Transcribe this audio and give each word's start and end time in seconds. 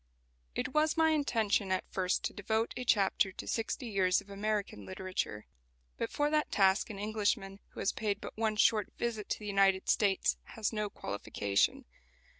It 0.55 0.69
was 0.73 0.97
my 0.97 1.11
intention 1.11 1.71
at 1.71 1.83
first 1.91 2.23
to 2.23 2.33
devote 2.33 2.73
a 2.75 2.83
chapter 2.83 3.31
to 3.33 3.47
Sixty 3.47 3.85
Years 3.85 4.19
of 4.19 4.31
American 4.31 4.83
Literature. 4.83 5.45
But 5.97 6.09
for 6.11 6.31
that 6.31 6.51
task 6.51 6.89
an 6.89 6.97
Englishman 6.97 7.59
who 7.73 7.81
has 7.81 7.91
paid 7.91 8.19
but 8.19 8.35
one 8.35 8.55
short 8.55 8.91
visit 8.97 9.29
to 9.29 9.37
the 9.37 9.45
United 9.45 9.89
States 9.89 10.37
has 10.55 10.73
no 10.73 10.89
qualification. 10.89 11.85